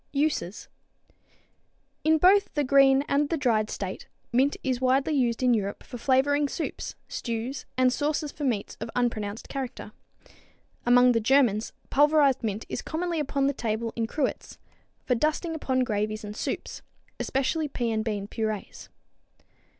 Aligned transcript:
Uses. 0.13 0.67
In 2.03 2.17
both 2.17 2.51
the 2.55 2.63
green 2.63 3.03
and 3.07 3.29
the 3.29 3.37
dried 3.37 3.69
state 3.69 4.07
mint 4.31 4.57
is 4.63 4.81
widely 4.81 5.13
used 5.13 5.43
in 5.43 5.53
Europe 5.53 5.83
for 5.83 5.99
flavoring 5.99 6.49
soups, 6.49 6.95
stews 7.07 7.67
and 7.77 7.93
sauces 7.93 8.31
for 8.31 8.43
meats 8.43 8.75
of 8.79 8.89
unpronounced 8.95 9.47
character. 9.47 9.91
Among 10.87 11.11
the 11.11 11.19
Germans 11.19 11.71
pulverized 11.91 12.41
mint 12.43 12.65
is 12.67 12.81
commonly 12.81 13.19
upon 13.19 13.45
the 13.45 13.53
table 13.53 13.93
in 13.95 14.07
cruets 14.07 14.57
for 15.05 15.13
dusting 15.13 15.53
upon 15.53 15.81
gravies 15.83 16.23
and 16.23 16.35
soups, 16.35 16.81
especially 17.19 17.67
pea 17.67 17.91
and 17.91 18.03
bean 18.03 18.27
purees. 18.27 18.89